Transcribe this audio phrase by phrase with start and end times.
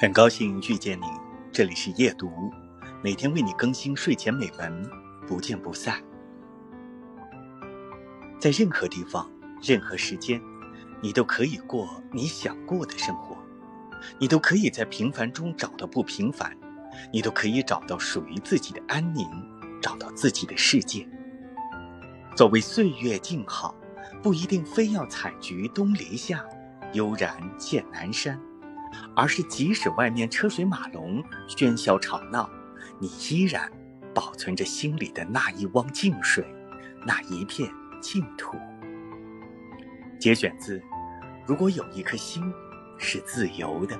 [0.00, 1.06] 很高兴遇见你，
[1.50, 2.30] 这里是夜读，
[3.02, 4.88] 每天为你更新睡前美文，
[5.26, 6.00] 不见不散。
[8.38, 9.28] 在任何地方、
[9.60, 10.40] 任何时间，
[11.00, 13.36] 你都可以过你想过的生活，
[14.20, 16.56] 你都可以在平凡中找到不平凡，
[17.12, 19.28] 你都可以找到属于自己的安宁，
[19.82, 21.08] 找到自己的世界。
[22.36, 23.74] 所谓岁月静好，
[24.22, 26.44] 不一定非要采菊东篱下，
[26.92, 28.40] 悠然见南山。
[29.14, 32.48] 而是，即使外面车水马龙、喧嚣吵闹，
[32.98, 33.70] 你依然
[34.14, 36.44] 保存着心里的那一汪静水，
[37.06, 37.70] 那一片
[38.00, 38.56] 净土。
[40.18, 40.78] 节选自
[41.46, 42.52] 《如果有一颗心
[42.98, 43.96] 是自由的》。